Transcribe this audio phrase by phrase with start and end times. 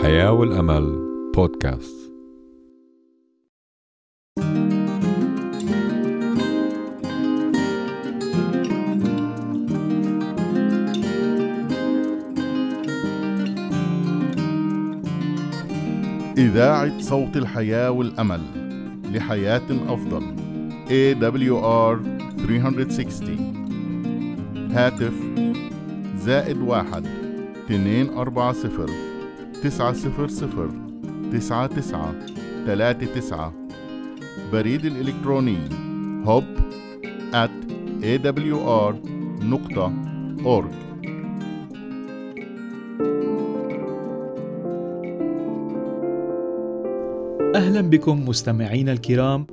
[0.00, 0.98] الحياة والأمل
[1.34, 1.96] بودكاست.
[16.38, 18.40] إذاعة صوت الحياة والأمل
[19.14, 20.22] لحياة أفضل.
[20.88, 21.98] AWR
[22.46, 25.14] 360 هاتف
[26.16, 27.06] زائد واحد
[27.64, 29.09] اتنين أربعة صفر.
[29.62, 30.70] تسعة صفر صفر
[31.32, 32.14] تسعة تسعة
[32.66, 33.52] تلاتة تسعة.
[34.52, 35.58] بريد الإلكتروني
[36.24, 36.44] hub
[37.32, 37.50] at
[38.02, 38.94] awr
[39.44, 39.92] نقطة
[40.44, 40.74] org.
[47.56, 49.46] أهلا بكم مستمعينا الكرام.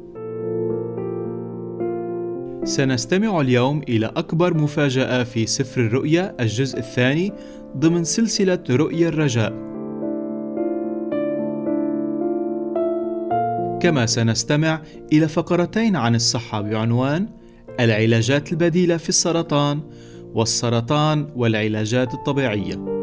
[2.64, 7.34] سنستمع اليوم إلى أكبر مفاجأة في سفر الرؤيا الجزء الثاني
[7.78, 9.67] ضمن سلسلة رؤيا الرجاء.
[13.82, 14.82] كما سنستمع
[15.14, 17.30] إلى فقرتين عن الصحة بعنوان
[17.80, 19.82] العلاجات البديلة في السرطان
[20.34, 22.98] والسرطان والعلاجات الطبيعية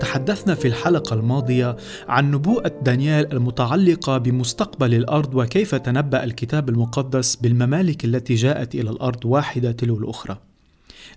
[0.00, 1.76] تحدثنا في الحلقة الماضية
[2.08, 9.24] عن نبوءة دانيال المتعلقة بمستقبل الأرض وكيف تنبأ الكتاب المقدس بالممالك التي جاءت إلى الأرض
[9.24, 10.47] واحدة تلو الأخرى.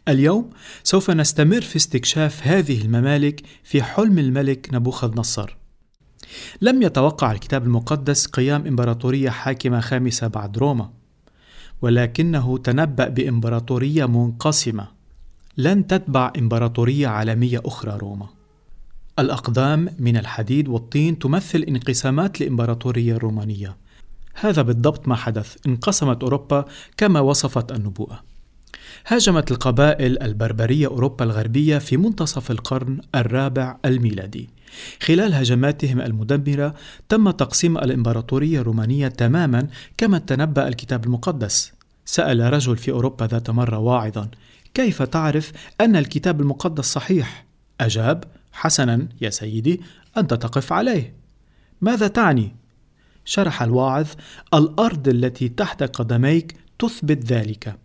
[0.07, 0.49] اليوم
[0.83, 5.57] سوف نستمر في استكشاف هذه الممالك في حلم الملك نبوخذ نصر.
[6.61, 10.89] لم يتوقع الكتاب المقدس قيام إمبراطورية حاكمة خامسة بعد روما،
[11.81, 14.87] ولكنه تنبأ بإمبراطورية منقسمة
[15.57, 18.27] لن تتبع إمبراطورية عالمية أخرى روما.
[19.19, 23.77] الأقدام من الحديد والطين تمثل انقسامات الإمبراطورية الرومانية.
[24.33, 26.65] هذا بالضبط ما حدث، انقسمت أوروبا
[26.97, 28.30] كما وصفت النبوءة.
[29.07, 34.49] هاجمت القبائل البربرية أوروبا الغربية في منتصف القرن الرابع الميلادي.
[35.01, 36.75] خلال هجماتهم المدمرة
[37.09, 41.73] تم تقسيم الإمبراطورية الرومانية تماما كما تنبأ الكتاب المقدس.
[42.05, 44.27] سأل رجل في أوروبا ذات مرة واعظا:
[44.73, 45.51] كيف تعرف
[45.81, 47.45] أن الكتاب المقدس صحيح؟
[47.81, 49.81] أجاب: حسنا يا سيدي
[50.17, 51.13] أنت تقف عليه
[51.81, 52.55] ماذا تعني
[53.25, 54.07] شرح الواعظ
[54.53, 57.77] الأرض التي تحت قدميك تثبت ذلك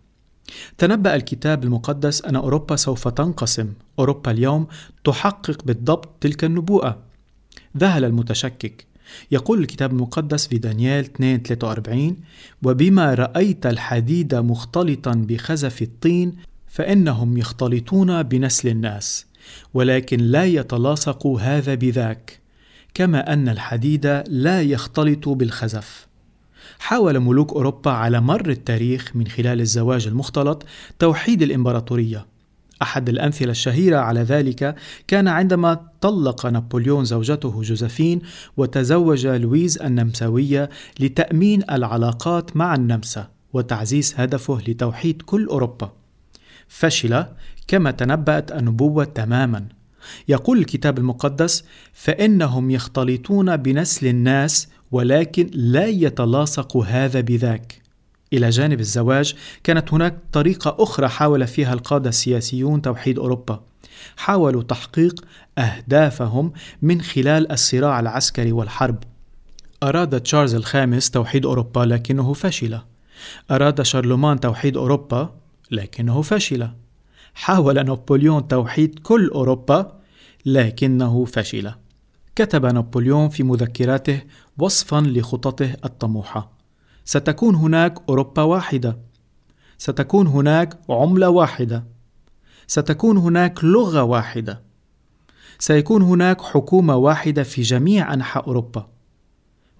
[0.77, 3.73] تنبأ الكتاب المقدس أن أوروبا سوف تنقسم.
[3.99, 4.67] أوروبا اليوم
[5.03, 6.97] تحقق بالضبط تلك النبوءة.
[7.77, 8.87] ذهل المتشكك.
[9.31, 12.17] يقول الكتاب المقدس في دانيال 2 43
[12.63, 16.35] وبما رأيت الحديد مختلطا بخزف الطين
[16.67, 19.25] فإنهم يختلطون بنسل الناس
[19.73, 22.39] ولكن لا يتلاصق هذا بذاك
[22.93, 26.06] كما أن الحديد لا يختلط بالخزف.
[26.79, 30.65] حاول ملوك أوروبا على مر التاريخ من خلال الزواج المختلط
[30.99, 32.25] توحيد الإمبراطورية.
[32.81, 34.75] أحد الأمثلة الشهيرة على ذلك
[35.07, 38.21] كان عندما طلق نابليون زوجته جوزفين
[38.57, 40.69] وتزوج لويز النمساوية
[40.99, 45.93] لتأمين العلاقات مع النمسا وتعزيز هدفه لتوحيد كل أوروبا.
[46.67, 47.25] فشل
[47.67, 49.65] كما تنبأت النبوة تماما.
[50.27, 51.63] يقول الكتاب المقدس
[51.93, 57.81] فإنهم يختلطون بنسل الناس ولكن لا يتلاصق هذا بذاك.
[58.33, 63.63] إلى جانب الزواج كانت هناك طريقة أخرى حاول فيها القادة السياسيون توحيد أوروبا.
[64.17, 65.25] حاولوا تحقيق
[65.57, 69.03] أهدافهم من خلال الصراع العسكري والحرب.
[69.83, 72.79] أراد تشارلز الخامس توحيد أوروبا لكنه فشل.
[73.51, 75.35] أراد شارلمان توحيد أوروبا
[75.71, 76.67] لكنه فشل.
[77.33, 79.99] حاول نابليون توحيد كل أوروبا
[80.45, 81.71] لكنه فشل.
[82.37, 84.21] كتب نابليون في مذكراته
[84.57, 86.51] وصفا لخططه الطموحة.
[87.05, 88.97] ستكون هناك أوروبا واحدة.
[89.77, 91.83] ستكون هناك عملة واحدة.
[92.67, 94.61] ستكون هناك لغة واحدة.
[95.59, 98.87] سيكون هناك حكومة واحدة في جميع أنحاء أوروبا.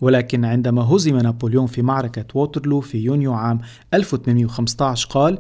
[0.01, 3.59] ولكن عندما هزم نابليون في معركة ووترلو في يونيو عام
[3.94, 5.39] 1815 قال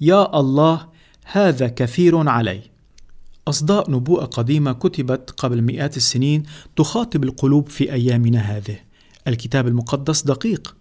[0.00, 0.88] يا الله
[1.24, 2.73] هذا كثير علي.
[3.48, 6.42] أصداء نبوءة قديمة كتبت قبل مئات السنين
[6.76, 8.76] تخاطب القلوب في أيامنا هذه.
[9.28, 10.76] الكتاب المقدس دقيق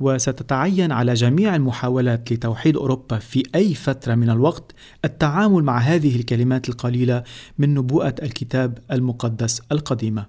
[0.00, 4.72] وستتعين على جميع المحاولات لتوحيد أوروبا في أي فترة من الوقت
[5.04, 7.22] التعامل مع هذه الكلمات القليلة
[7.58, 10.26] من نبوءة الكتاب المقدس القديمة.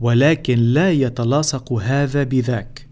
[0.00, 2.88] ولكن لا يتلاصق هذا بذاك.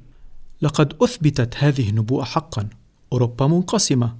[0.62, 2.69] لقد أثبتت هذه النبوءة حقا.
[3.12, 4.17] أوروبا منقسمة.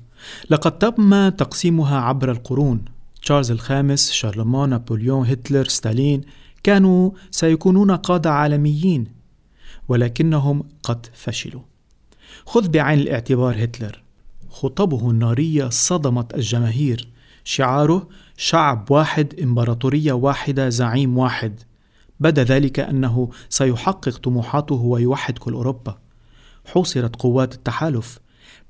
[0.51, 2.94] لقد تم تقسيمها عبر القرون.
[3.25, 6.21] تشارلز الخامس شارلمان نابليون هتلر ستالين
[6.63, 9.07] كانوا سيكونون قادة عالميين
[9.89, 11.63] ولكنهم قد فشلوا.
[12.47, 14.03] خذ بعين الاعتبار هتلر.
[14.49, 17.09] خطبه النارية صدمت الجماهير.
[17.45, 21.61] شعاره شعب واحد إمبراطورية واحدة زعيم واحد.
[22.21, 25.99] بدا ذلك أنه سيحقق طموحاته ويوحد كل أوروبا.
[26.65, 28.19] حوصرت قوات التحالف.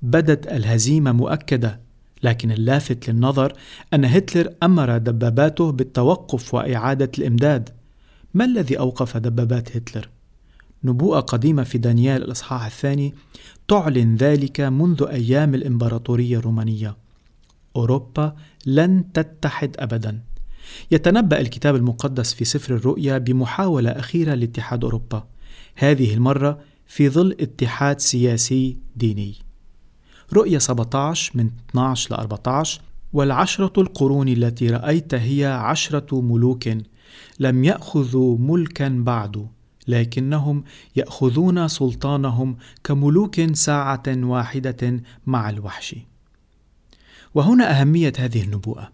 [0.03, 1.84] بدت الهزيمة مؤكدة.
[2.25, 3.53] لكن اللافت للنظر
[3.95, 7.71] أن هتلر أمر دباباته بالتوقف وإعادة الإمداد.
[8.35, 10.09] ما الذي أوقف دبابات هتلر؟
[10.85, 13.15] نبوءة قديمة في دانيال الإصحاح الثاني
[13.69, 16.97] تعلن ذلك منذ أيام الإمبراطورية الرومانية.
[17.77, 18.37] أوروبا
[18.67, 20.21] لن تتحد أبدا.
[20.91, 25.27] يتنبأ الكتاب المقدس في سفر الرؤيا بمحاولة أخيرة لاتحاد أوروبا.
[25.75, 29.35] هذه المرة في ظل اتحاد سياسي ديني.
[30.37, 32.81] رؤية 17 من 12 ل 14
[33.13, 36.69] والعشرة القرون التي رأيت هي عشرة ملوك
[37.41, 39.47] لم يأخذوا ملكا بعد
[39.89, 40.65] لكنهم
[40.97, 45.97] يأخذون سلطانهم كملوك ساعة واحدة مع الوحش
[47.35, 48.93] وهنا أهمية هذه النبوءة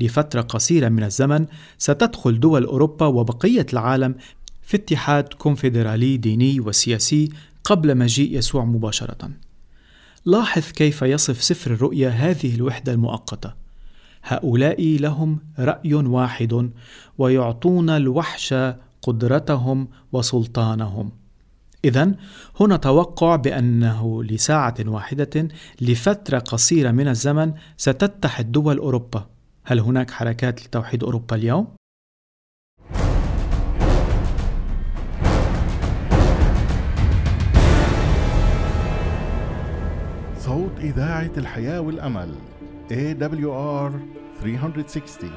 [0.00, 1.46] لفترة قصيرة من الزمن
[1.78, 4.14] ستدخل دول أوروبا وبقية العالم
[4.62, 7.28] في اتحاد كونفدرالي ديني وسياسي
[7.64, 9.30] قبل مجيء يسوع مباشرة.
[10.28, 13.54] لاحظ كيف يصف سفر الرؤيا هذه الوحدة المؤقتة.
[14.22, 16.70] هؤلاء لهم رأي واحد
[17.18, 18.54] ويعطون الوحش
[19.02, 21.12] قدرتهم وسلطانهم.
[21.84, 22.14] إذا
[22.60, 25.48] هنا توقع بأنه لساعة واحدة
[25.80, 29.26] لفترة قصيرة من الزمن ستتحد دول أوروبا.
[29.64, 31.77] هل هناك حركات لتوحيد أوروبا اليوم؟
[40.58, 42.34] صوت إذاعة الحياة والأمل
[42.90, 43.92] AWR
[44.42, 45.30] 360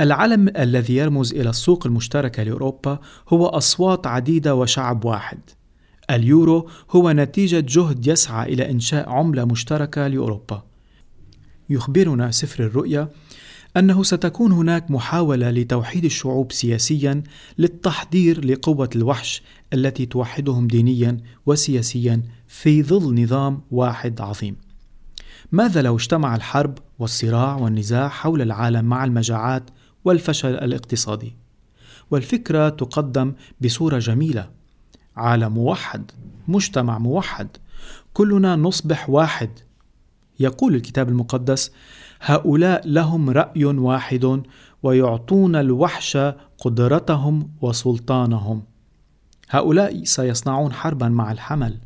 [0.00, 5.40] العلم الذي يرمز إلى السوق المشتركة لأوروبا هو أصوات عديدة وشعب واحد.
[6.10, 10.62] اليورو هو نتيجة جهد يسعى إلى إنشاء عملة مشتركة لأوروبا.
[11.70, 13.08] يخبرنا سفر الرؤيا
[13.76, 17.22] أنه ستكون هناك محاولة لتوحيد الشعوب سياسيا
[17.58, 24.56] للتحضير لقوة الوحش التي توحدهم دينيا وسياسيا في ظل نظام واحد عظيم.
[25.52, 29.70] ماذا لو اجتمع الحرب والصراع والنزاع حول العالم مع المجاعات
[30.04, 31.36] والفشل الاقتصادي؟
[32.10, 34.50] والفكرة تقدم بصورة جميلة.
[35.16, 36.10] عالم موحد،
[36.48, 37.48] مجتمع موحد،
[38.14, 39.50] كلنا نصبح واحد.
[40.40, 41.72] يقول الكتاب المقدس:
[42.20, 44.42] هؤلاء لهم رأي واحد
[44.82, 46.16] ويعطون الوحش
[46.58, 48.62] قدرتهم وسلطانهم.
[49.50, 51.78] هؤلاء سيصنعون حربا مع الحمل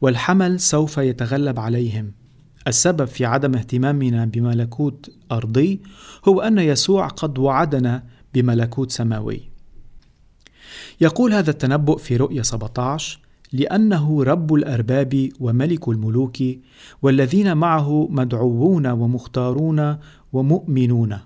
[0.00, 2.12] والحمل سوف يتغلب عليهم.
[2.66, 5.82] السبب في عدم اهتمامنا بملكوت أرضي
[6.28, 8.04] هو أن يسوع قد وعدنا
[8.34, 9.50] بملكوت سماوي.
[11.00, 13.18] يقول هذا التنبؤ في رؤيا 17
[13.52, 16.36] لأنه رب الأرباب وملك الملوك
[17.02, 19.96] والذين معه مدعوون ومختارون
[20.32, 21.18] ومؤمنون.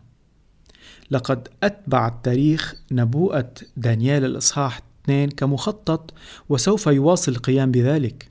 [1.10, 6.14] لقد أتبع التاريخ نبوءة دانيال الإصحاح 2 كمخطط
[6.48, 8.28] وسوف يواصل القيام بذلك.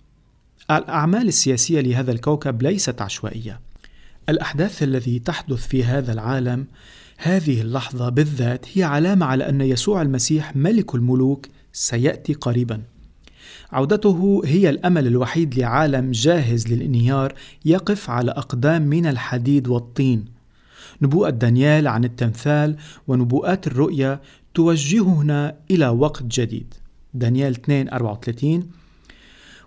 [0.71, 3.59] الأعمال السياسية لهذا الكوكب ليست عشوائية.
[4.29, 6.67] الأحداث التي تحدث في هذا العالم
[7.17, 12.81] هذه اللحظة بالذات هي علامة على أن يسوع المسيح ملك الملوك سيأتي قريبا.
[13.73, 17.33] عودته هي الأمل الوحيد لعالم جاهز للانهيار
[17.65, 20.25] يقف على أقدام من الحديد والطين.
[21.01, 22.75] نبوءة دانيال عن التمثال
[23.07, 24.21] ونبوءات الرؤيا
[24.53, 26.73] توجهنا إلى وقت جديد.
[27.13, 28.69] دانيال 2 34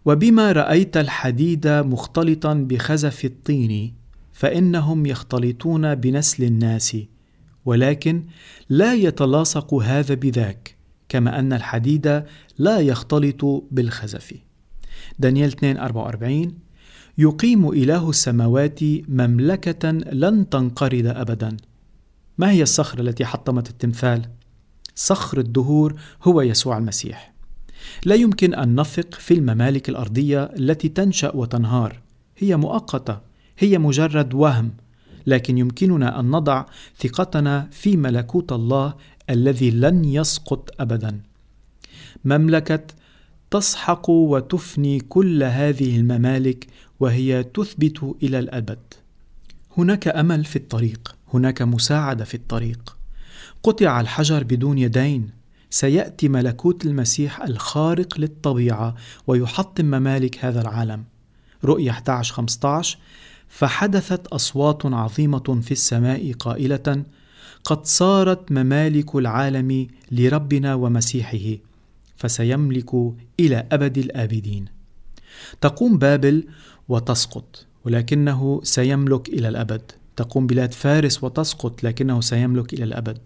[0.04, 3.94] وبما رأيت الحديد مختلطا بخزف الطين
[4.32, 6.96] فإنهم يختلطون بنسل الناس
[7.64, 8.24] ولكن
[8.68, 10.75] لا يتلاصق هذا بذاك.
[11.08, 12.24] كما أن الحديد
[12.58, 14.34] لا يختلط بالخزف.
[15.18, 16.54] دانيال 2 44
[17.18, 21.56] يقيم إله السماوات مملكة لن تنقرض أبدا.
[22.38, 24.22] ما هي الصخرة التي حطمت التمثال؟
[24.94, 27.32] صخر الدهور هو يسوع المسيح.
[28.04, 32.00] لا يمكن أن نثق في الممالك الأرضية التي تنشأ وتنهار.
[32.38, 33.20] هي مؤقتة
[33.58, 34.70] هي مجرد وهم
[35.26, 36.64] لكن يمكننا أن نضع
[36.98, 38.94] ثقتنا في ملكوت الله
[39.30, 41.20] الذي لن يسقط ابدا.
[42.24, 42.86] مملكة
[43.50, 46.66] تسحق وتفني كل هذه الممالك
[47.00, 48.78] وهي تثبت إلى الأبد.
[49.78, 52.96] هناك أمل في الطريق هناك مساعدة في الطريق.
[53.62, 55.30] قطع الحجر بدون يدين.
[55.70, 58.94] سيأتي ملكوت المسيح الخارق للطبيعة
[59.26, 61.04] ويحطم ممالك هذا العالم.
[61.64, 62.98] رؤيا 11 15
[63.48, 67.04] فحدثت أصوات عظيمة في السماء قائلة
[67.64, 71.58] قد صارت ممالك العالم لربنا ومسيحه
[72.16, 72.94] فسيملك
[73.40, 74.64] إلى أبد الآبدين.
[75.60, 76.44] تقوم بابل
[76.88, 79.92] وتسقط ولكنه سيملك إلى الأبد.
[80.16, 83.18] تقوم بلاد فارس وتسقط لكنه سيملك إلى الأبد.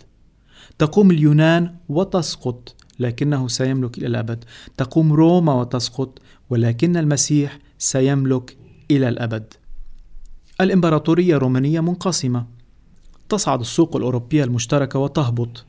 [0.79, 4.45] تقوم اليونان وتسقط لكنه سيملك إلى الأبد.
[4.77, 6.19] تقوم روما وتسقط
[6.51, 8.57] ولكن المسيح سيملك
[8.91, 9.55] إلى الأبد.
[10.61, 12.60] الإمبراطورية الرومانية منقسمة.
[13.31, 15.65] تصعد السوق الأوروبية المشتركة وتهبط.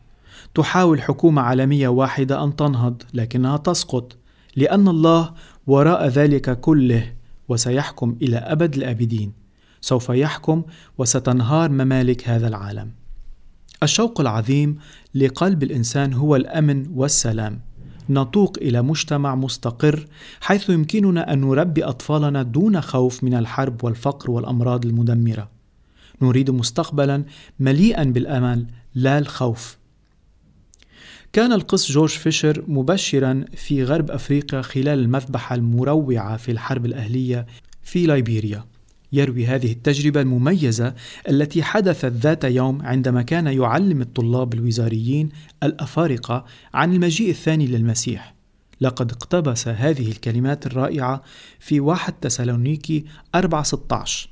[0.55, 4.17] تحاول حكومة عالمية واحدة أن تنهض لكنها تسقط
[4.55, 5.33] لأن الله
[5.67, 7.13] وراء ذلك كله
[7.49, 9.31] وسيحكم إلى أبد الآبدين.
[9.81, 10.63] سوف يحكم
[10.97, 12.91] وستنهار ممالك هذا العالم.
[13.83, 14.77] الشوق العظيم
[15.15, 17.59] لقلب الإنسان هو الأمن والسلام.
[18.09, 20.05] نتوق إلى مجتمع مستقر
[20.41, 25.60] حيث يمكننا أن نربي أطفالنا دون خوف من الحرب والفقر والأمراض المدمرة.
[26.21, 27.23] نريد مستقبلا
[27.59, 29.77] مليئا بالأمل لا الخوف.
[31.33, 37.45] كان القس جورج فيشر مبشرا في غرب أفريقيا خلال المذبحة المروعة في الحرب الأهلية
[37.83, 38.65] في ليبيريا.
[39.13, 40.93] يروي هذه التجربة المميزة
[41.29, 45.29] التي حدثت ذات يوم عندما كان يعلم الطلاب الوزاريين
[45.63, 48.35] الأفارقة عن المجيء الثاني للمسيح.
[48.81, 51.23] لقد اقتبس هذه الكلمات الرائعة
[51.59, 54.30] في واحد تسالونيكي 4:16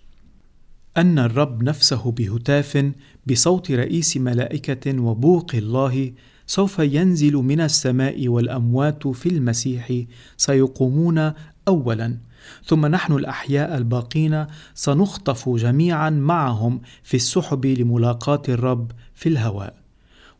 [0.97, 2.91] أن الرب نفسه بهتاف
[3.27, 6.13] بصوت رئيس ملائكة وبوق الله
[6.47, 10.03] سوف ينزل من السماء والأموات في المسيح
[10.37, 11.33] سيقومون
[11.67, 12.17] أولا.
[12.65, 19.75] ثم نحن الأحياء الباقين سنخطف جميعا معهم في السحب لملاقاة الرب في الهواء.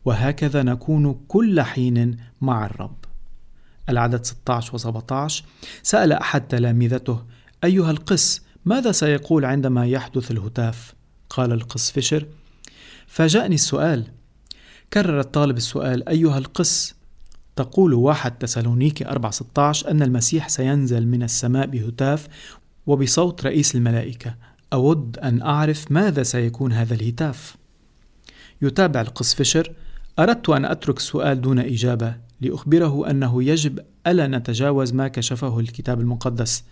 [0.04, 2.96] وهكذا نكون كل حين مع الرب.
[3.88, 5.44] العدد 16 و 17
[5.82, 7.22] سأل أحد تلامذته
[7.64, 10.94] أيها القس ماذا سيقول عندما يحدث الهتاف؟
[11.30, 12.26] قال القس فيشر
[13.06, 14.06] فاجأني السؤال.
[14.92, 16.08] كرر الطالب السؤال.
[16.08, 16.94] أيها القس
[17.56, 22.28] تقول واحد تسالونيكي 4:16 أن المسيح سينزل من السماء بهتاف
[22.86, 24.34] وبصوت رئيس الملائكة.
[24.72, 27.56] أود أن أعرف ماذا سيكون هذا الهتاف.
[28.62, 29.72] يتابع القس فيشر
[30.18, 36.64] أردت أن أترك السؤال دون إجابة لأخبره أنه يجب ألا نتجاوز ما كشفه الكتاب المقدس.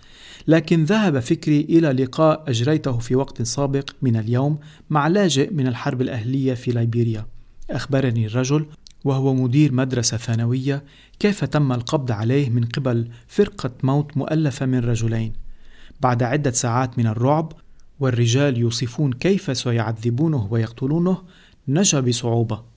[0.47, 4.59] لكن ذهب فكري إلى لقاء أجريته في وقت سابق من اليوم
[4.91, 7.27] مع لاجئ من الحرب الأهلية في ليبيريا.
[7.71, 8.67] أخبرني الرجل
[9.05, 10.85] وهو مدير مدرسة ثانوية
[11.19, 15.33] كيف تم القبض عليه من قبل فرقة موت مؤلفة من رجلين.
[16.01, 17.53] بعد عدة ساعات من الرعب
[18.01, 21.23] والرجال يوصفون كيف سيعذبونه ويقتلونه
[21.69, 22.68] نجا بصعوبة.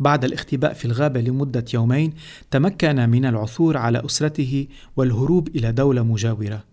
[0.00, 2.12] بعد الاختباء في الغابة لمدة يومين
[2.50, 4.66] تمكن من العثور على أسرته
[4.96, 6.64] والهروب إلى دولة مجاورة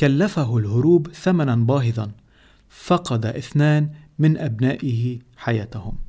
[0.00, 2.10] كلفه الهروب ثمنا باهظا
[2.68, 6.06] فقد اثنان من أبنائه حياتهم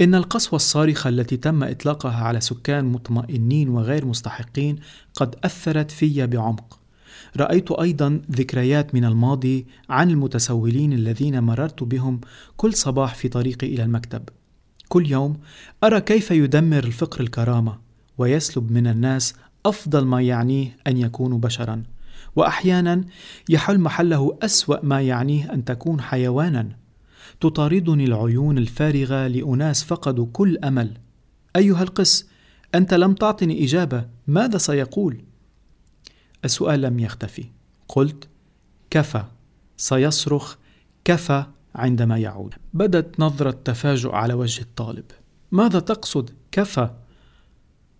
[0.00, 4.76] إن القسوة الصارخة التي تم إطلاقها على سكان مطمئنين وغير مستحقين
[5.14, 6.80] قد أثرت في بعمق.
[7.36, 12.20] رأيت أيضا ذكريات من الماضي عن المتسولين الذين مررت بهم
[12.56, 14.22] كل صباح في طريقي إلى المكتب.
[14.90, 15.36] كل يوم
[15.84, 17.78] أرى كيف يدمر الفقر الكرامة
[18.18, 19.34] ويسلب من الناس
[19.66, 21.82] أفضل ما يعنيه أن يكونوا بشرا.
[22.36, 23.04] وأحيانا
[23.48, 26.68] يحل محله أسوأ ما يعنيه أن تكون حيوانا.
[27.40, 30.96] تطاردني العيون الفارغة لأناس فقدوا كل أمل.
[31.56, 32.26] أيها القس
[32.74, 35.20] أنت لم تعطني إجابة ماذا سيقول؟
[36.44, 37.44] السؤال لم يختفي.
[37.88, 38.28] قلت
[38.90, 39.24] كفى
[39.76, 40.56] سيصرخ
[41.04, 42.54] كفى عندما يعود.
[42.74, 45.04] بدت نظرة تفاجؤ على وجه الطالب.
[45.52, 46.90] ماذا تقصد؟ كفى.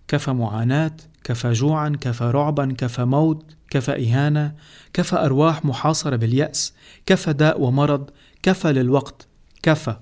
[0.08, 4.54] كفى معاناة كفى جوعا كفى رعبا كفى موت كفى إهانة
[4.92, 6.74] كفى أرواح محاصرة باليأس
[7.06, 8.10] كفى داء ومرض
[8.42, 9.28] كفى للوقت
[9.62, 9.96] كفى.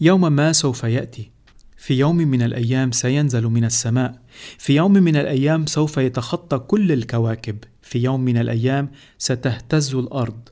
[0.00, 1.30] يوم ما سوف يأتي.
[1.76, 4.20] في يوم من الأيام سينزل من السماء.
[4.58, 7.58] في يوم من الأيام سوف يتخطى كل الكواكب.
[7.82, 10.48] في يوم من الأيام ستهتز الأرض.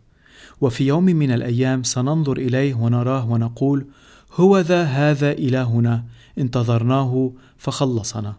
[0.61, 3.87] وفي يوم من الأيام سننظر إليه ونراه ونقول
[4.35, 6.05] هو ذا هذا إلهنا
[6.39, 8.35] انتظرناه فخلصنا.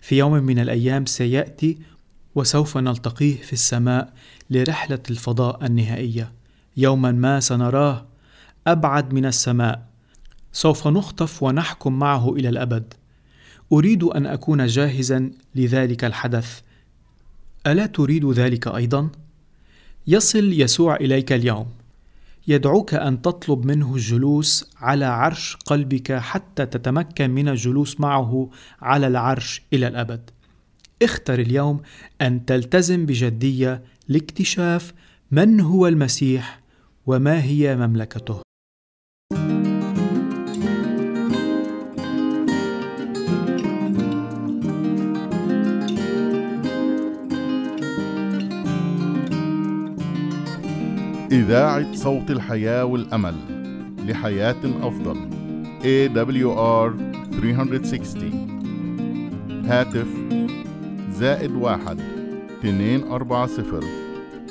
[0.00, 1.78] في يوم من الأيام سيأتي
[2.34, 4.12] وسوف نلتقيه في السماء
[4.50, 6.32] لرحلة الفضاء النهائية.
[6.76, 8.06] يوما ما سنراه
[8.66, 9.86] أبعد من السماء.
[10.52, 12.94] سوف نخطف ونحكم معه إلى الأبد.
[13.72, 16.60] أريد أن أكون جاهزا لذلك الحدث.
[17.66, 19.08] ألا تريد ذلك أيضا؟
[20.06, 21.66] يصل يسوع إليك اليوم.
[22.48, 29.62] يدعوك أن تطلب منه الجلوس على عرش قلبك حتى تتمكن من الجلوس معه على العرش
[29.72, 30.30] إلى الأبد.
[31.02, 31.80] اختر اليوم
[32.20, 34.94] أن تلتزم بجدية لاكتشاف
[35.30, 36.60] من هو المسيح
[37.06, 38.42] وما هي مملكته.
[51.34, 53.34] إذاعة صوت الحياة والأمل
[54.08, 55.16] لحياة أفضل
[55.82, 56.92] AWR
[57.40, 60.06] 360 هاتف
[61.10, 62.00] زائد واحد
[62.58, 63.84] اثنين أربعة صفر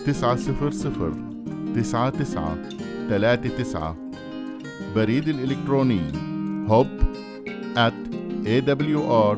[0.05, 1.13] تسعة صفر صفر
[1.75, 2.57] تسعة تسعة
[3.09, 3.95] ثلاثة تسعة.
[4.95, 6.01] بريد الإلكتروني
[6.67, 6.87] hub
[7.75, 7.93] at
[8.45, 9.37] awr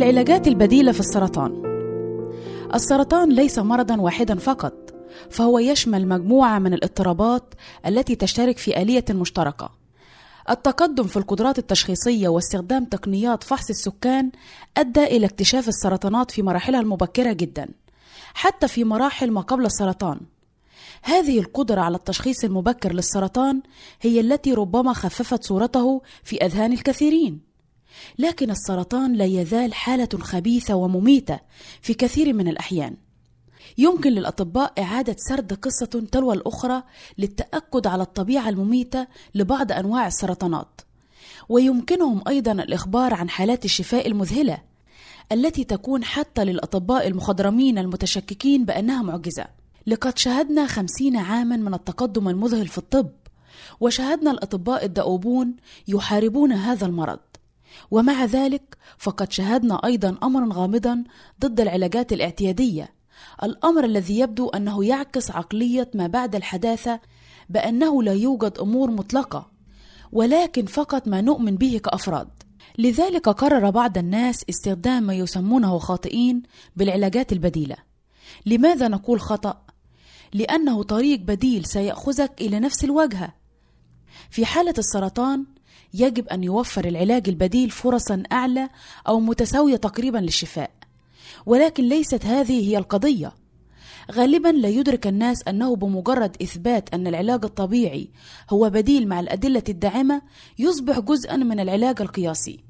[0.00, 1.62] العلاجات البديلة في السرطان.
[2.74, 4.94] السرطان ليس مرضا واحدا فقط
[5.30, 7.54] فهو يشمل مجموعة من الاضطرابات
[7.86, 9.70] التي تشترك في آلية مشتركة.
[10.50, 14.30] التقدم في القدرات التشخيصية واستخدام تقنيات فحص السكان
[14.76, 17.68] أدى إلى اكتشاف السرطانات في مراحلها المبكرة جدا
[18.34, 20.20] حتى في مراحل ما قبل السرطان.
[21.02, 23.62] هذه القدرة على التشخيص المبكر للسرطان
[24.00, 27.49] هي التي ربما خففت صورته في أذهان الكثيرين.
[28.18, 31.40] لكن السرطان لا يزال حالة خبيثة ومميتة
[31.82, 32.96] في كثير من الأحيان.
[33.78, 36.82] يمكن للأطباء إعادة سرد قصة تلو الأخرى
[37.18, 40.80] للتأكد على الطبيعة المميتة لبعض أنواع السرطانات.
[41.48, 44.58] ويمكنهم أيضا الإخبار عن حالات الشفاء المذهلة
[45.32, 49.46] التي تكون حتى للأطباء المخضرمين المتشككين بأنها معجزة.
[49.86, 53.10] لقد شهدنا خمسين عاما من التقدم المذهل في الطب
[53.80, 55.56] وشاهدنا الأطباء الدؤوبون
[55.88, 57.18] يحاربون هذا المرض.
[57.90, 61.04] ومع ذلك فقد شاهدنا أيضا امرا غامضا
[61.40, 62.94] ضد العلاجات الاعتيادية.
[63.42, 67.00] الأمر الذي يبدو أنه يعكس عقلية ما بعد الحداثة
[67.48, 69.50] بأنه لا يوجد أمور مطلقة
[70.12, 72.28] ولكن فقط ما نؤمن به كأفراد.
[72.78, 76.42] لذلك قرر بعض الناس استخدام ما يسمونه خاطئين
[76.76, 77.76] بالعلاجات البديلة.
[78.46, 79.62] لماذا نقول خطأ؟
[80.32, 83.34] لأنه طريق بديل سيأخذك إلى نفس الوجهة.
[84.30, 85.46] في حالة السرطان
[85.94, 88.68] يجب أن يوفر العلاج البديل فرصا أعلى
[89.08, 90.70] أو متساوية تقريبا للشفاء.
[91.46, 93.32] ولكن ليست هذه هي القضية.
[94.12, 98.10] غالبا لا يدرك الناس أنه بمجرد إثبات أن العلاج الطبيعي
[98.50, 100.22] هو بديل مع الأدلة الداعمة
[100.58, 102.60] يصبح جزءا من العلاج القياسي.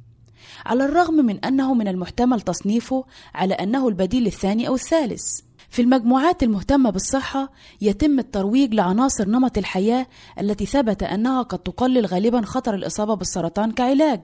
[0.66, 3.04] على الرغم من أنه من المحتمل تصنيفه
[3.34, 5.40] على أنه البديل الثاني أو الثالث.
[5.70, 10.06] في المجموعات المهتمة بالصحة يتم الترويج لعناصر نمط الحياة
[10.40, 14.20] التي ثبت أنها قد تقلل غالبا خطر الإصابة بالسرطان كعلاج.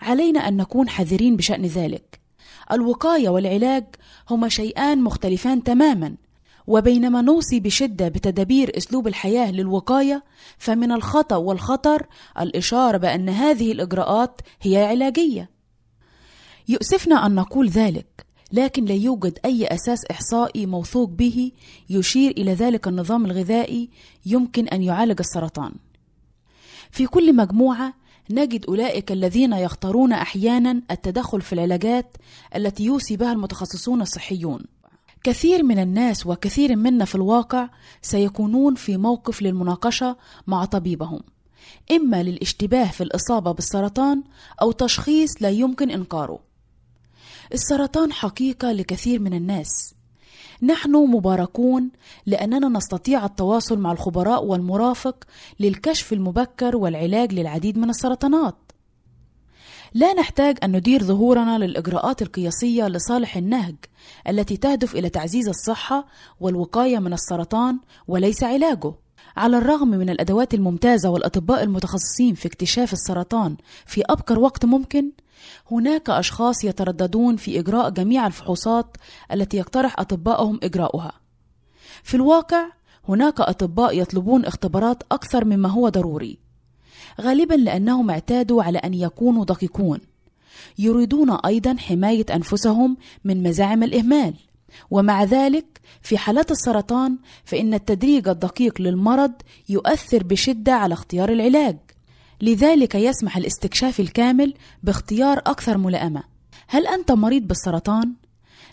[0.00, 2.20] علينا أن نكون حذرين بشأن ذلك.
[2.72, 3.84] الوقاية والعلاج
[4.30, 6.14] هما شيئان مختلفان تماما،
[6.66, 10.24] وبينما نوصي بشدة بتدابير أسلوب الحياة للوقاية،
[10.58, 12.06] فمن الخطأ والخطر
[12.40, 15.50] الإشارة بأن هذه الإجراءات هي علاجية.
[16.68, 18.23] يؤسفنا أن نقول ذلك،
[18.54, 21.52] لكن لا يوجد أي أساس إحصائي موثوق به
[21.90, 23.90] يشير إلى ذلك النظام الغذائي
[24.26, 25.72] يمكن أن يعالج السرطان.
[26.90, 27.94] في كل مجموعة
[28.30, 32.16] نجد أولئك الذين يختارون أحيانا التدخل في العلاجات
[32.56, 34.64] التي يوصي بها المتخصصون الصحيون.
[35.24, 37.68] كثير من الناس وكثير منا في الواقع
[38.02, 41.20] سيكونون في موقف للمناقشة مع طبيبهم،
[41.92, 44.22] إما للاشتباه في الإصابة بالسرطان
[44.62, 46.53] أو تشخيص لا يمكن إنكاره.
[47.54, 49.94] السرطان حقيقة لكثير من الناس.
[50.62, 51.90] نحن مباركون
[52.26, 55.24] لأننا نستطيع التواصل مع الخبراء والمرافق
[55.60, 58.56] للكشف المبكر والعلاج للعديد من السرطانات.
[59.94, 63.74] لا نحتاج أن ندير ظهورنا للإجراءات القياسية لصالح النهج
[64.28, 66.06] التي تهدف إلى تعزيز الصحة
[66.40, 68.92] والوقاية من السرطان وليس علاجه.
[69.36, 75.10] على الرغم من الأدوات الممتازة والأطباء المتخصصين في اكتشاف السرطان في أبكر وقت ممكن
[75.70, 78.96] هناك أشخاص يترددون في إجراء جميع الفحوصات
[79.32, 81.12] التي يقترح أطبائهم إجراؤها.
[82.02, 82.66] في الواقع
[83.08, 86.38] هناك أطباء يطلبون اختبارات أكثر مما هو ضروري،
[87.20, 90.00] غالبا لأنهم اعتادوا على أن يكونوا دقيقون.
[90.78, 94.34] يريدون أيضا حماية أنفسهم من مزاعم الإهمال،
[94.90, 99.32] ومع ذلك في حالات السرطان فإن التدريج الدقيق للمرض
[99.68, 101.76] يؤثر بشدة على اختيار العلاج.
[102.40, 106.22] لذلك يسمح الاستكشاف الكامل باختيار أكثر ملائمة.
[106.68, 108.12] هل أنت مريض بالسرطان؟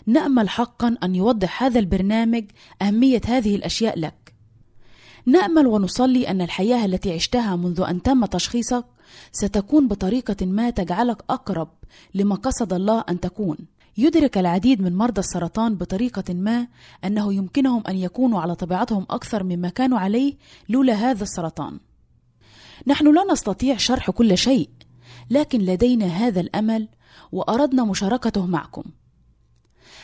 [0.06, 2.44] نأمل حقا أن يوضح هذا البرنامج
[2.82, 4.34] أهمية هذه الأشياء لك.
[5.26, 8.84] نأمل ونصلي أن الحياة التي عشتها منذ أن تم تشخيصك
[9.32, 11.68] ستكون بطريقة ما تجعلك أقرب
[12.14, 13.58] لما قصد الله أن تكون.
[13.96, 16.66] يدرك العديد من مرضى السرطان بطريقة ما
[17.04, 20.36] أنه يمكنهم أن يكونوا على طبيعتهم أكثر مما كانوا عليه
[20.68, 21.80] لولا هذا السرطان.
[22.86, 24.68] نحن لا نستطيع شرح كل شيء
[25.30, 26.88] لكن لدينا هذا الأمل
[27.32, 28.82] وأردنا مشاركته معكم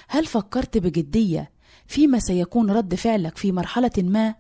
[0.09, 1.51] هل فكرت بجدية
[1.87, 4.35] فيما سيكون رد فعلك في مرحلة ما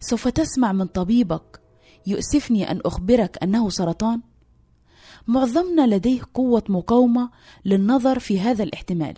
[0.00, 1.60] سوف تسمع من طبيبك
[2.06, 4.20] يؤسفني أن أخبرك أنه سرطان؟
[5.28, 7.30] معظمنا لديه قوة مقاومة
[7.64, 9.14] للنظر في هذا الاحتمال.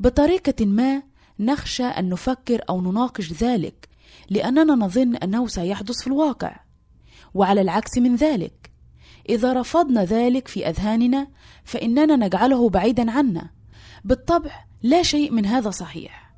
[0.00, 1.02] بطريقة ما
[1.40, 3.88] نخشى أن نفكر أو نناقش ذلك
[4.30, 6.60] لأننا نظن أنه سيحدث في الواقع.
[7.34, 8.72] وعلى العكس من ذلك
[9.28, 11.26] إذا رفضنا ذلك في أذهاننا
[11.64, 13.50] فإننا نجعله بعيدا عنا.
[14.04, 16.32] بالطبع لا شيء من هذا صحيح.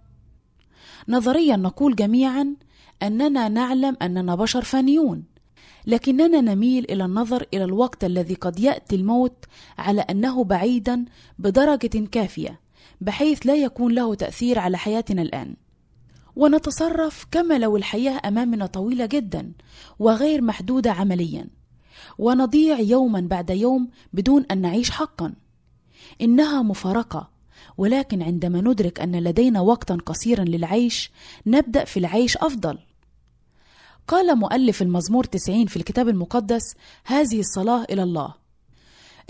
[1.09, 2.57] نظريا نقول جميعا
[3.03, 5.34] أننا نعلم أننا بشر فانيون.
[5.87, 9.45] لكننا نميل إلى النظر إلى الوقت الذي قد يأتي الموت
[9.79, 11.05] على أنه بعيدا
[11.39, 12.61] بدرجة كافية
[13.01, 15.55] بحيث لا يكون له تأثير على حياتنا الآن.
[16.37, 19.53] ونتصرف كما لو الحياة أمامنا طويلة جدا
[19.99, 21.47] وغير محدودة عمليا.
[22.19, 25.35] ونضيع يوما بعد يوم بدون أن نعيش حقا.
[26.21, 27.31] إنها مفارقة
[27.79, 31.11] ولكن عندما ندرك أن لدينا وقتا قصيرا للعيش
[31.47, 32.79] نبدأ في العيش أفضل.
[34.09, 36.63] قال مؤلف المزمور 90 في الكتاب المقدس
[37.05, 38.35] هذه الصلاة إلى الله.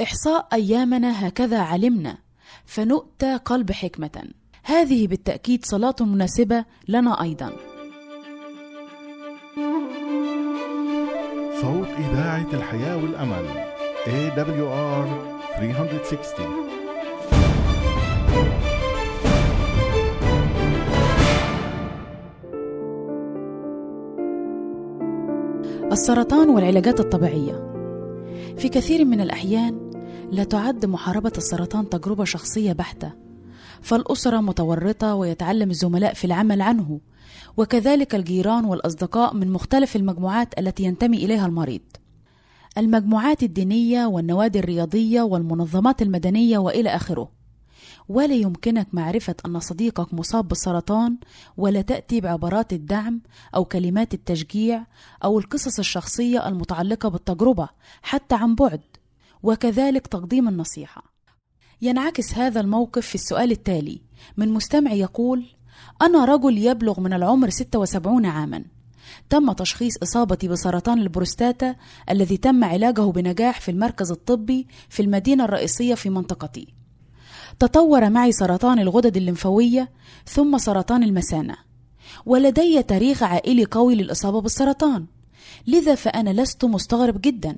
[0.03, 2.19] إحصاء أيامنا هكذا علمنا
[2.65, 4.29] فنؤتى قلب حكمة.
[4.63, 7.53] هذه بالتأكيد صلاة مناسبة لنا أيضا.
[11.61, 13.47] صوت إذاعة الحياة والأمل
[14.07, 15.09] AWR
[15.57, 16.74] 360
[25.95, 27.53] السرطان والعلاجات الطبيعية.
[28.57, 29.91] في كثير من الأحيان
[30.33, 33.13] لا تعد محاربة السرطان تجربة شخصية بحتة
[33.81, 37.01] فالأسرة متورطة ويتعلم الزملاء في العمل عنه
[37.57, 41.83] وكذلك الجيران والأصدقاء من مختلف المجموعات التي ينتمي إليها المريض.
[42.79, 47.29] المجموعات الدينية والنوادي الرياضية والمنظمات المدنية وإلى آخره.
[48.09, 51.17] ولا يمكنك معرفة أن صديقك مصاب بالسرطان
[51.57, 53.21] ولا تأتي بعبارات الدعم
[53.55, 54.87] أو كلمات التشجيع
[55.25, 57.69] أو القصص الشخصية المتعلقة بالتجربة
[58.03, 58.81] حتى عن بعد.
[59.43, 61.03] وكذلك تقديم النصيحة.
[61.83, 64.01] ينعكس هذا الموقف في السؤال التالي.
[64.37, 65.47] من مستمع يقول
[66.03, 68.65] أنا رجل يبلغ من العمر 76 عاما.
[69.31, 71.77] تم تشخيص إصابتي بسرطان البروستاتا
[72.11, 76.84] الذي تم علاجه بنجاح في المركز الطبي في المدينة الرئيسية في منطقتي.
[77.59, 79.91] تطور معي سرطان الغدد الليمفاوية
[80.27, 81.57] ثم سرطان المثانة.
[82.27, 85.07] ولدي تاريخ عائلي قوي للإصابة بالسرطان.
[85.67, 87.57] لذا فأنا لست مستغرب جدا.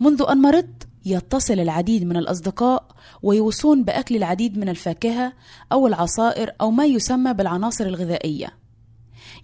[0.00, 2.88] منذ أن مرضت يتصل العديد من الأصدقاء
[3.22, 5.32] ويوصون بأكل العديد من الفاكهة
[5.72, 8.52] أو العصائر أو ما يسمى بالعناصر الغذائية.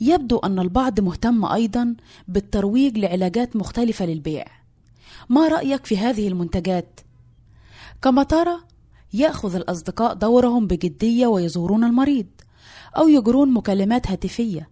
[0.01, 1.95] يبدو أن البعض مهتم أيضا
[2.29, 4.45] بالترويج لعلاجات مختلفة للبيع.
[5.29, 7.01] ما رأيك في هذه المنتجات؟
[8.03, 8.57] كما ترى
[9.15, 12.27] يأخذ الأصدقاء دورهم بجدية ويزورون المريض
[12.97, 14.69] أو يجرون مكالمات هاتفية.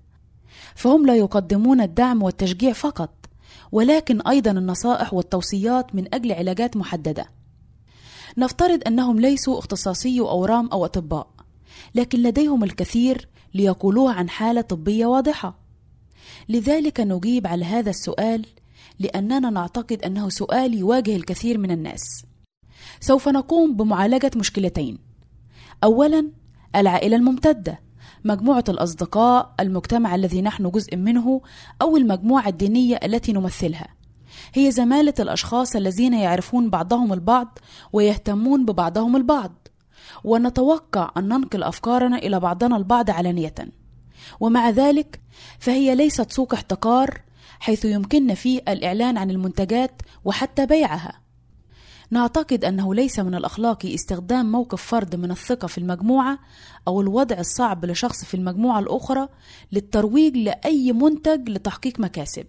[0.74, 3.26] فهم لا يقدمون الدعم والتشجيع فقط
[3.72, 7.26] ولكن أيضا النصائح والتوصيات من أجل علاجات محددة.
[8.38, 11.28] نفترض أنهم ليسوا اختصاصي أورام أو أطباء
[11.94, 15.59] لكن لديهم الكثير ليقولوه عن حالة طبية واضحة.
[16.48, 18.46] لذلك نجيب على هذا السؤال
[18.98, 22.32] لأننا نعتقد أنه سؤال يواجه الكثير من الناس.
[23.01, 24.99] سوف نقوم بمعالجة مشكلتين.
[25.85, 26.31] أولا
[26.77, 27.81] العائلة الممتدة
[28.25, 31.40] مجموعة الأصدقاء المجتمع الذي نحن جزء منه
[31.83, 33.88] أو المجموعة الدينية التي نمثلها.
[34.55, 37.59] هي زمالة الأشخاص الذين يعرفون بعضهم البعض
[37.92, 39.68] ويهتمون ببعضهم البعض.
[40.25, 43.55] ونتوقع أن ننقل أفكارنا إلى بعضنا البعض علانية.
[44.40, 45.21] ومع ذلك
[45.59, 47.21] فهي ليست سوق احتكار
[47.61, 51.21] حيث يمكننا فيه الإعلان عن المنتجات وحتى بيعها.
[52.12, 56.38] نعتقد أنه ليس من الأخلاق استخدام موقف فرد من الثقة في المجموعة
[56.88, 59.29] أو الوضع الصعب لشخص في المجموعة الأخرى
[59.72, 62.46] للترويج لأي منتج لتحقيق مكاسب.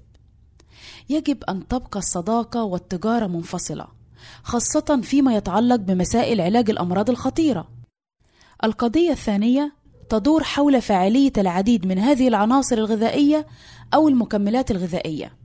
[1.09, 3.87] يجب أن تبقى الصداقة والتجارة منفصلة،
[4.43, 7.67] خاصة فيما يتعلق بمسائل علاج الأمراض الخطيرة.
[8.63, 9.73] القضية الثانية
[10.09, 13.47] تدور حول فاعلية العديد من هذه العناصر الغذائية
[13.93, 15.42] أو المكملات الغذائية.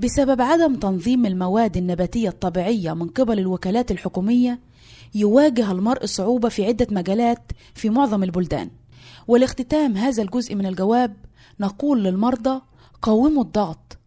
[0.00, 4.60] بسبب عدم تنظيم المواد النباتية الطبيعية من قبل الوكالات الحكومية
[5.14, 8.70] يواجه المرء صعوبة في عدة مجالات في معظم البلدان.
[9.28, 11.16] ولاختتام هذا الجزء من الجواب
[11.60, 12.60] نقول للمرضى
[13.02, 13.98] قاوموا الضغط.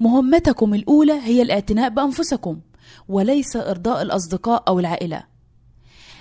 [0.00, 2.60] مهمتكم الأولى هي الاعتناء بأنفسكم
[3.08, 5.24] وليس إرضاء الأصدقاء أو العائلة.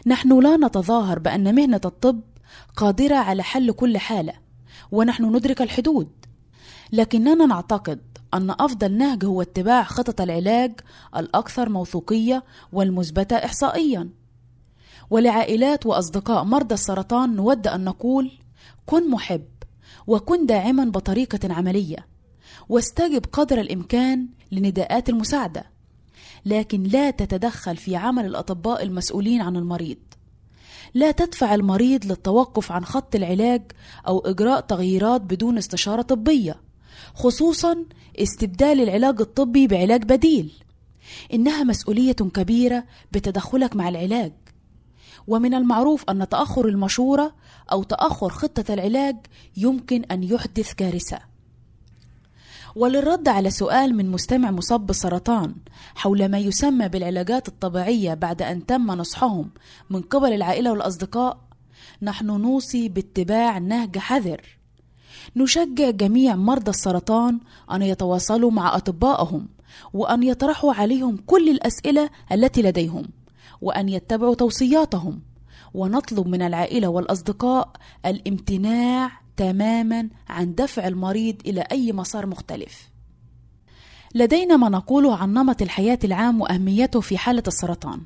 [0.07, 2.21] نحن لا نتظاهر بأن مهنة الطب
[2.75, 4.33] قادرة على حل كل حالة
[4.91, 6.09] ونحن ندرك الحدود.
[6.91, 10.71] لكننا نعتقد أن أفضل نهج هو اتباع خطط العلاج
[11.17, 14.09] الأكثر موثوقية والمثبتة إحصائيًا.
[15.09, 18.31] ولعائلات وأصدقاء مرضى السرطان نود أن نقول:
[18.85, 19.45] كن محب،
[20.07, 22.11] وكن داعمًا بطريقة عملية.
[22.69, 25.63] واستجب قدر الإمكان لنداءات المساعدة
[26.45, 29.97] لكن لا تتدخل في عمل الأطباء المسؤولين عن المريض
[30.93, 33.61] لا تدفع المريض للتوقف عن خط العلاج
[34.07, 36.55] أو إجراء تغييرات بدون استشارة طبية
[37.13, 37.85] خصوصا
[38.19, 40.51] استبدال العلاج الطبي بعلاج بديل.
[41.33, 44.33] إنها مسؤولية كبيرة بتدخلك مع العلاج.
[45.27, 47.35] ومن المعروف أن تأخر المشورة
[47.71, 49.17] أو تأخر خطة العلاج
[49.57, 51.19] يمكن أن يحدث كارثة.
[52.75, 55.55] وللرد على سؤال من مستمع مصاب بالسرطان
[55.95, 59.51] حول ما يسمى بالعلاجات الطبيعية بعد أن تم نصحهم
[59.89, 61.41] من قبل العائلة والأصدقاء
[62.01, 64.60] نحن نوصي باتباع نهج حذر.
[65.35, 67.39] نشجع جميع مرضى السرطان
[67.71, 69.47] أن يتواصلوا مع أطبائهم
[69.93, 73.05] وأن يطرحوا عليهم كل الأسئلة التي لديهم
[73.61, 75.21] وأن يتبعوا توصياتهم
[75.73, 77.71] ونطلب من العائلة والأصدقاء
[78.05, 82.91] الامتناع تماما عن دفع المريض إلى أي مسار مختلف.
[84.15, 88.01] لدينا ما نقوله عن نمط الحياة العام وأهميته في حالة السرطان.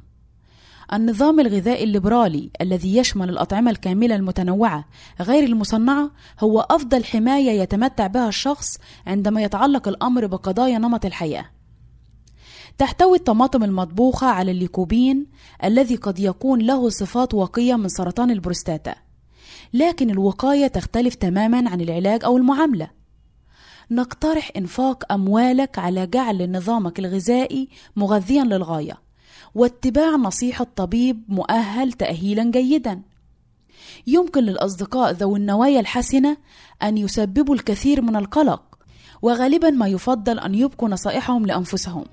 [0.93, 4.85] النظام الغذائي الليبرالي الذي يشمل الأطعمة الكاملة المتنوعة
[5.21, 11.45] غير المصنعة هو أفضل حماية يتمتع بها الشخص عندما يتعلق الأمر بقضايا نمط الحياة.
[12.77, 15.25] تحتوي الطماطم المطبوخة على الليكوبين
[15.63, 18.95] الذي قد يكون له صفات واقية من سرطان البروستاتا
[19.73, 22.89] لكن الوقاية تختلف تماما عن العلاج أو المعاملة
[23.91, 29.04] نقترح إنفاق أموالك على جعل نظامك الغذائي مغذيا للغاية
[29.55, 33.01] واتباع نصيحة طبيب مؤهل تأهيلا جيدا.
[34.07, 36.37] يمكن للأصدقاء ذوي النوايا الحسنة
[36.83, 38.61] أن يسببوا الكثير من القلق
[39.21, 42.05] وغالبا ما يفضل أن يبقوا نصائحهم لأنفسهم.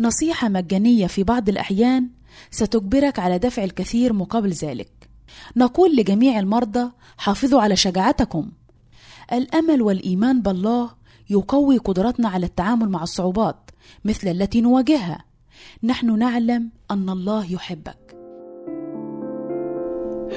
[0.00, 2.08] نصيحة مجانية في بعض الأحيان
[2.50, 4.92] ستجبرك على دفع الكثير مقابل ذلك.
[5.56, 8.50] نقول لجميع المرضى حافظوا على شجاعتكم.
[9.32, 10.90] الأمل والإيمان بالله
[11.30, 13.70] يقوي قدرتنا على التعامل مع الصعوبات
[14.04, 15.31] مثل التي نواجهها.
[15.84, 18.16] نحن نعلم أن الله يحبك.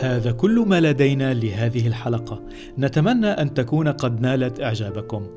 [0.01, 2.43] هذا كل ما لدينا لهذه الحلقة.
[2.77, 5.27] نتمنى أن تكون قد نالت إعجابكم.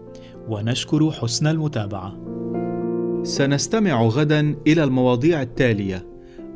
[0.48, 2.16] ونشكر حسن المتابعة.
[3.22, 6.06] سنستمع غدا إلى المواضيع التالية.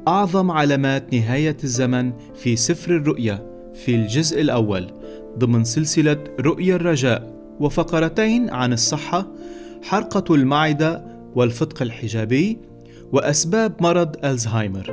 [0.08, 4.86] أعظم علامات نهاية الزمن في سفر الرؤيا في الجزء الأول
[5.38, 9.26] ضمن سلسلة رؤيا الرجاء وفقرتين عن الصحة
[9.82, 12.58] حرقة المعدة والفتق الحجابي
[13.12, 14.86] وأسباب مرض ألزهايمر.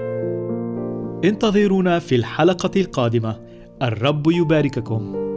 [1.24, 3.40] انتظرونا في الحلقة القادمة.
[3.82, 5.29] الرب يبارككم.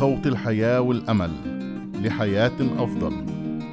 [0.00, 1.30] صوت الحياة والأمل
[2.04, 3.12] لحياة أفضل.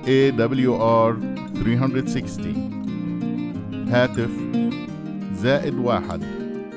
[0.05, 1.15] AWR
[1.55, 4.29] 360 هاتف
[5.33, 6.23] زائد واحد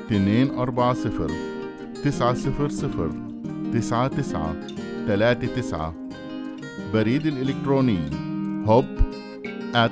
[0.05, 1.31] اثنين أربعة صفر
[2.03, 3.11] تسعة صفر صفر
[3.73, 4.55] تسعة تسعة
[5.07, 5.93] ثلاثة تسعة.
[6.93, 7.99] بريد الإلكتروني
[8.65, 8.85] hub
[9.73, 9.91] at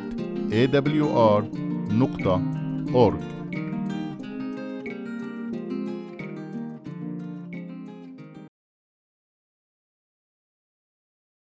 [0.51, 1.43] awr
[1.91, 2.41] نقطة
[2.93, 3.38] org.